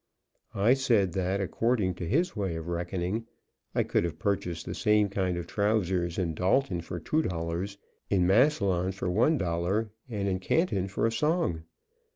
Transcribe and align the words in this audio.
I 0.55 0.73
said 0.73 1.11
that 1.13 1.41
according 1.41 1.93
to 1.97 2.07
his 2.07 2.35
way 2.35 2.55
of 2.55 2.67
reckoning 2.67 3.27
I 3.75 3.83
could 3.83 4.03
have 4.03 4.17
purchased 4.17 4.65
the 4.65 4.73
same 4.73 5.09
kind 5.09 5.37
of 5.37 5.45
trousers 5.45 6.17
in 6.17 6.33
Dalton 6.33 6.81
for 6.81 6.99
$2, 6.99 7.77
in 8.09 8.25
Massillon 8.25 8.93
for 8.93 9.07
$1, 9.09 9.89
and 10.09 10.27
in 10.27 10.39
Canton 10.39 10.87
for 10.87 11.05
a 11.05 11.11
song. 11.11 11.65